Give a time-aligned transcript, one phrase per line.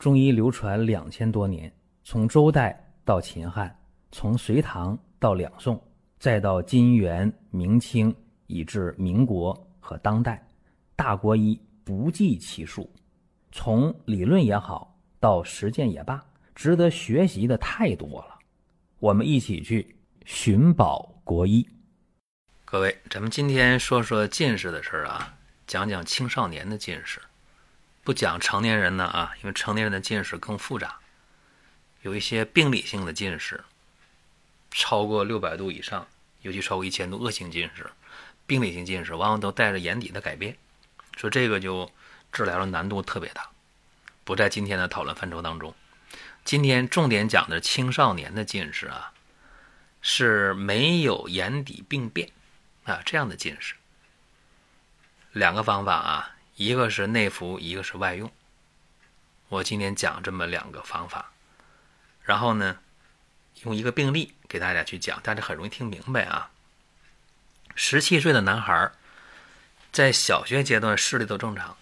[0.00, 1.70] 中医流传两千多年，
[2.04, 3.78] 从周代到秦汉，
[4.10, 5.78] 从隋唐到两宋，
[6.18, 8.12] 再到金元明清，
[8.46, 10.42] 以至民国和当代，
[10.96, 12.90] 大国医不计其数。
[13.52, 16.24] 从理论也好，到实践也罢，
[16.54, 18.38] 值得学习的太多了。
[19.00, 19.94] 我们一起去
[20.24, 21.68] 寻宝国医。
[22.64, 25.36] 各位，咱们今天说说近视的事儿啊，
[25.66, 27.20] 讲讲青少年的近视。
[28.02, 30.98] 不讲成年人呢啊，因为成年人的近视更复杂，
[32.02, 33.62] 有一些病理性的近视，
[34.70, 36.08] 超过六百度以上，
[36.40, 37.90] 尤其超过一千度恶性近视，
[38.46, 40.56] 病理性近视往往都带着眼底的改变，
[41.18, 41.90] 所以这个就
[42.32, 43.50] 治疗的难度特别大，
[44.24, 45.74] 不在今天的讨论范畴当中。
[46.42, 49.12] 今天重点讲的青少年的近视啊，
[50.00, 52.30] 是没有眼底病变
[52.84, 53.74] 啊这样的近视，
[55.32, 56.36] 两个方法啊。
[56.56, 58.30] 一个是内服，一个是外用。
[59.48, 61.32] 我今天讲这么两个方法，
[62.22, 62.78] 然后呢，
[63.62, 66.50] 用一个病例给大家去讲，大家很容易听明白啊。
[67.74, 68.92] 十七岁的男孩
[69.90, 71.76] 在小学阶段视力都正常，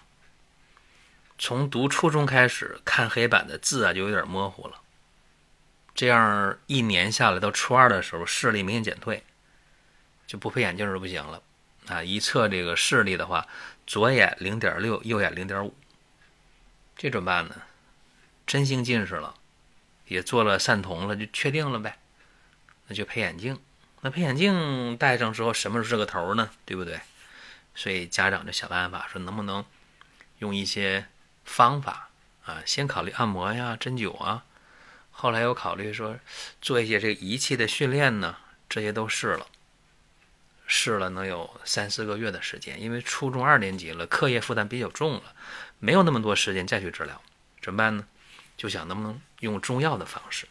[1.38, 4.80] 从读初中开始看黑板的字啊就有点模糊了，
[5.94, 9.24] 这样一年下来到初二的时候视力明显减退，
[10.26, 11.42] 就不配眼镜就不行了
[11.88, 12.02] 啊！
[12.02, 13.46] 一测这个视力的话。
[13.86, 15.74] 左眼零点六，右眼零点五，
[16.94, 17.62] 这怎么办呢？
[18.46, 19.34] 真性近视了，
[20.08, 21.98] 也做了散瞳了，就确定了呗。
[22.88, 23.58] 那就配眼镜。
[24.02, 26.50] 那配眼镜戴上之后，什么时候是个头呢？
[26.66, 27.00] 对不对？
[27.74, 29.64] 所以家长就想办法说，能不能
[30.40, 31.06] 用一些
[31.46, 32.10] 方法
[32.44, 32.62] 啊？
[32.66, 34.44] 先考虑按摩呀、针灸啊，
[35.10, 36.18] 后来又考虑说
[36.60, 38.36] 做一些这个仪器的训练呢，
[38.68, 39.46] 这些都试了。
[40.70, 45.34] 试了能有三四个月的时间，因为初中二年级了，课业负担比较重了，
[45.78, 47.20] 没有那么多时间再去治疗，
[47.62, 48.04] 怎么办呢？
[48.56, 50.46] 就想能不能用中药的方式。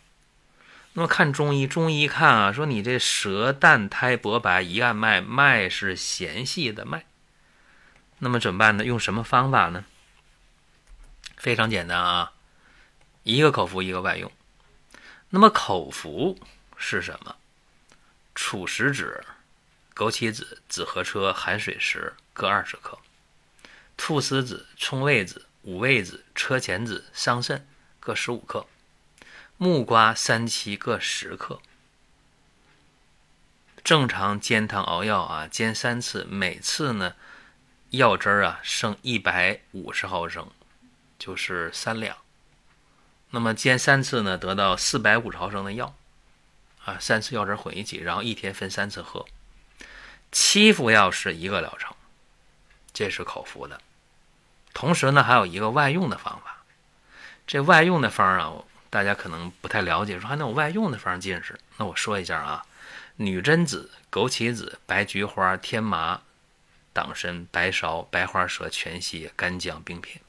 [0.93, 7.05] 那么看中医，中医看啊，说你这舌淡苔薄白，一按脉，脉是弦细的脉。
[8.17, 8.83] 那么怎么办呢？
[8.83, 9.85] 用什么方法呢？
[11.35, 12.31] 非常简单啊，
[13.21, 14.31] 一个口服，一个外用。
[15.29, 16.39] 那么口服
[16.75, 17.35] 是什么？
[18.33, 19.23] 楚石脂。
[19.97, 22.99] 枸杞子、紫河车、含水石各二十克，
[23.97, 27.63] 菟丝子、葱味子、五味子、车前子、桑葚
[27.99, 28.67] 各十五克，
[29.57, 31.59] 木瓜、三七各十克。
[33.83, 37.15] 正常煎汤熬药啊，煎三次，每次呢
[37.89, 40.51] 药汁儿啊剩一百五十毫升，
[41.17, 42.17] 就是三两。
[43.31, 45.95] 那么煎三次呢，得到四百五十毫升的药
[46.85, 49.25] 啊，三次药汁混一起，然后一天分三次喝。
[50.31, 51.95] 七副药是一个疗程，
[52.93, 53.79] 这是口服的。
[54.73, 56.63] 同时呢，还有一个外用的方法。
[57.47, 58.53] 这外用的方啊，
[58.89, 61.57] 大家可能不太了解，说还能有外用的方近视？
[61.77, 62.65] 那我说一下啊：
[63.15, 66.21] 女贞子、枸杞子、白菊花、天麻、
[66.91, 70.21] 党参、白芍、白花蛇、全蝎、干姜冰片。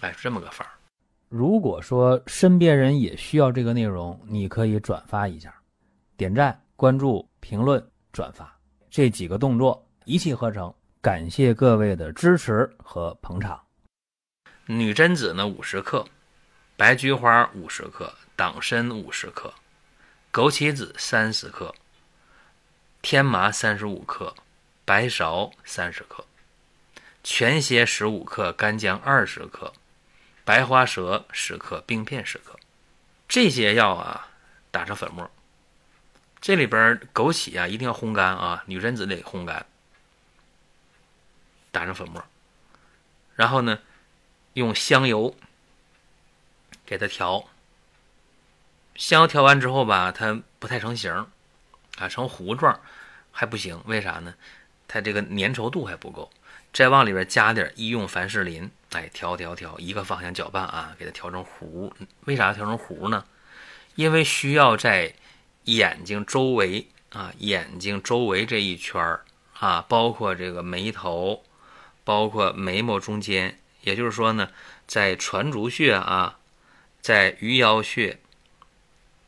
[0.00, 0.66] 哎，这么个方
[1.28, 5.54] 如果说身边人也需要这个内容，你可以转发一下，
[6.16, 7.82] 点赞、关注、评论、
[8.12, 8.54] 转发。
[8.92, 13.58] 这几个动作一气呵成，感谢各位的支持和捧场。
[14.66, 16.06] 女贞子呢五十克，
[16.76, 19.54] 白菊花五十克，党参五十克，
[20.30, 21.74] 枸杞子三十克，
[23.00, 24.34] 天麻三十五克，
[24.84, 26.22] 白芍三十克，
[27.24, 29.72] 全蝎十五克，干姜二十克，
[30.44, 32.58] 白花蛇十克，冰片十克。
[33.26, 34.28] 这些药啊，
[34.70, 35.30] 打成粉末。
[36.42, 39.64] 这里边枸杞啊，一定要烘干啊，女贞子得烘干，
[41.70, 42.24] 打成粉末，
[43.36, 43.78] 然后呢，
[44.54, 45.36] 用香油
[46.84, 47.48] 给它调。
[48.96, 51.28] 香油调完之后吧，它不太成形
[51.96, 52.80] 啊，成糊状
[53.30, 54.34] 还不行，为啥呢？
[54.88, 56.28] 它这个粘稠度还不够。
[56.72, 61.94] 再往里边加点医用凡士林，哎，调调调，一个方向搅拌啊，给它调成糊。
[62.24, 63.24] 为啥要调成糊呢？
[63.94, 65.14] 因为需要在
[65.64, 69.24] 眼睛周围啊，眼睛周围这一圈儿
[69.58, 71.44] 啊，包括这个眉头，
[72.04, 74.50] 包括眉毛中间，也就是说呢，
[74.86, 76.38] 在传竹穴啊，
[77.00, 78.18] 在鱼腰穴，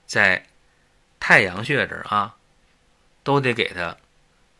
[0.07, 0.47] 在
[1.21, 2.37] 太阳穴这儿啊，
[3.23, 3.97] 都得给它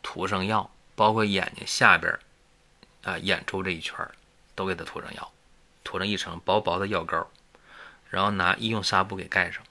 [0.01, 2.17] 涂上药，包括眼睛下边
[3.03, 4.11] 啊，眼周这一圈儿
[4.55, 5.31] 都给它涂上药，
[5.83, 7.29] 涂上一层薄薄的药膏，
[8.09, 9.61] 然后拿医用纱布给盖上。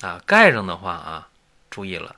[0.00, 1.28] 啊，盖上的话啊，
[1.70, 2.16] 注意了，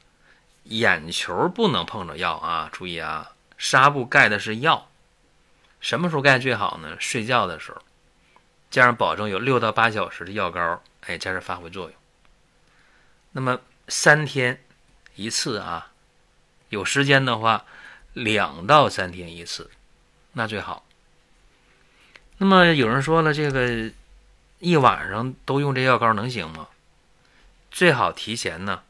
[0.64, 2.68] 眼球不能碰着药啊！
[2.72, 4.88] 注意啊，纱布盖的是药，
[5.80, 6.96] 什么时候盖最好呢？
[6.98, 7.80] 睡觉的时候，
[8.70, 11.94] 加上保证有六到八小时的药膏，哎，在这发挥作用。
[13.32, 14.60] 那么三天
[15.14, 15.92] 一次啊，
[16.70, 17.64] 有时间的话，
[18.12, 19.70] 两到三天一次，
[20.32, 20.84] 那最好。
[22.38, 23.90] 那么有人说了，这个
[24.58, 26.68] 一晚上都用这药膏能行吗？
[27.70, 28.82] 最好提前呢，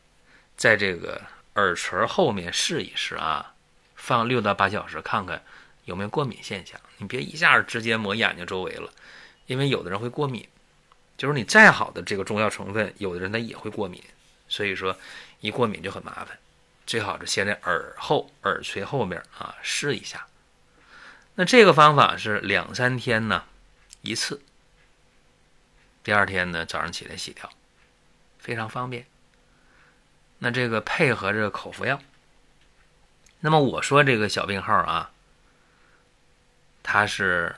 [0.57, 1.23] 在这个
[1.55, 3.55] 耳垂后面试一试啊，
[3.97, 5.43] 放六到八小时，看看
[5.85, 6.81] 有没有过敏现象。
[6.99, 8.93] 你别一下子直接抹眼睛周围了，
[9.47, 10.49] 因为有的人会过敏。
[11.17, 14.03] 就是你再好的这个中药成分，有的人他也会过敏。
[14.49, 14.97] 所以说，
[15.41, 16.39] 一过敏就很麻烦。
[16.87, 20.27] 最好是先在耳后、耳垂后面啊试一下。
[21.35, 23.45] 那这个方法是两三天呢
[24.03, 24.41] 一次，
[26.03, 27.51] 第二天呢早上起来洗掉，
[28.49, 29.07] 非常方便。
[30.39, 32.01] 那这个配合着口服药。
[33.41, 35.11] 那么我说这个小病号啊，
[36.83, 37.55] 它是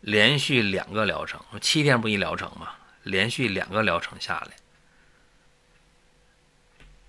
[0.00, 4.52] 连续两个疗程，七天不一疗程嘛，连续两个疗程下来。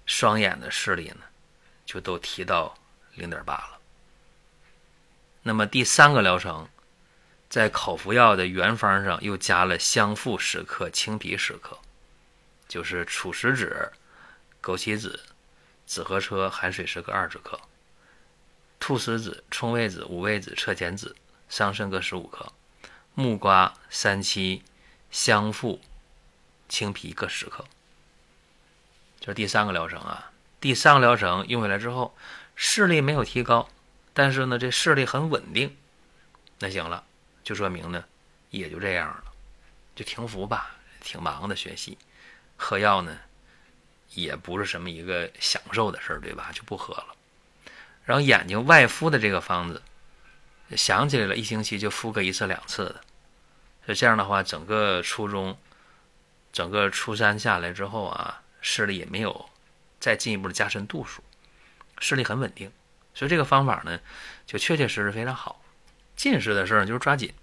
[0.07, 1.21] 双眼的视力呢，
[1.85, 2.75] 就都提到
[3.13, 3.80] 零点八了。
[5.44, 6.68] 那么第三个疗程，
[7.47, 11.77] 在口服药的原方上又加了香附十克、青皮十克，
[12.73, 13.91] 就是楚石脂、
[14.59, 15.19] 枸杞子、
[15.85, 17.61] 紫河车、含水石各二十克，
[18.79, 21.15] 菟丝子、冲味子、五味子、车前子、
[21.47, 22.51] 桑葚各十五克，
[23.13, 24.63] 木瓜、三七、
[25.11, 25.81] 香附、
[26.67, 27.63] 青皮各十克。
[29.19, 32.17] 这是第三个疗程啊，第三个疗程用下来之后，
[32.55, 33.69] 视力没有提高，
[34.15, 35.77] 但是呢，这视力很稳定。
[36.57, 37.03] 那行了，
[37.43, 38.03] 就说明呢，
[38.49, 39.25] 也就这样了，
[39.95, 40.77] 就停服吧。
[41.05, 41.97] 挺忙的学习，
[42.55, 43.19] 喝药呢，
[44.13, 46.51] 也不是什么一个享受的事儿，对吧？
[46.53, 47.15] 就不喝了。
[48.05, 49.81] 然后眼睛外敷的这个方子，
[50.75, 53.01] 想起来了，一星期就敷个一次两次的。
[53.85, 55.57] 所以这样的话，整个初中，
[56.51, 58.39] 整个初三下来之后啊。
[58.65, 59.49] 视力也没有
[59.99, 61.21] 再进一步的加深度数，
[61.99, 62.71] 视力很稳定，
[63.13, 63.99] 所以这个方法呢，
[64.45, 65.61] 就确确实实非常好。
[66.15, 67.33] 近视的事儿就是抓紧，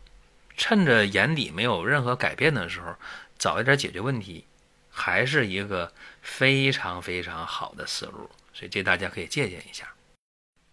[0.57, 2.97] 趁着眼底没有任何改变的时候，
[3.37, 4.47] 早一点解决问题，
[4.91, 8.29] 还是一个非常非常好的思路。
[8.53, 9.89] 所以这大家可以借鉴一下。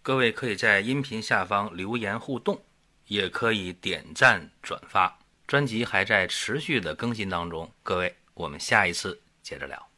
[0.02, 2.62] 各位可以在音频下方留言互动，
[3.06, 5.18] 也可以点赞转发。
[5.46, 9.88] 专辑还在持续的更新当中，各位，我们下一次接着聊。